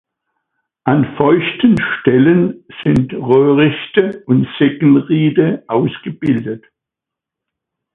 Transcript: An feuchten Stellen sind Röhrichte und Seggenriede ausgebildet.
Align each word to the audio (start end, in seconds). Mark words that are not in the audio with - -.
An 0.87 1.15
feuchten 1.15 1.75
Stellen 1.99 2.65
sind 2.83 3.13
Röhrichte 3.13 4.23
und 4.25 4.47
Seggenriede 4.57 5.63
ausgebildet. 5.67 6.65